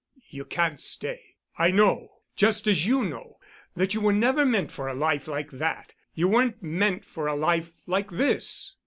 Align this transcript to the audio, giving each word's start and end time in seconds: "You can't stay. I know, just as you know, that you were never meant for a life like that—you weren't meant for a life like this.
"You 0.31 0.45
can't 0.45 0.81
stay. 0.81 1.35
I 1.59 1.69
know, 1.69 2.21
just 2.35 2.65
as 2.65 2.87
you 2.87 3.03
know, 3.03 3.37
that 3.75 3.93
you 3.93 4.01
were 4.01 4.11
never 4.13 4.43
meant 4.47 4.71
for 4.71 4.87
a 4.87 4.95
life 4.95 5.27
like 5.27 5.51
that—you 5.51 6.27
weren't 6.27 6.63
meant 6.63 7.05
for 7.05 7.27
a 7.27 7.35
life 7.35 7.71
like 7.85 8.09
this. 8.09 8.73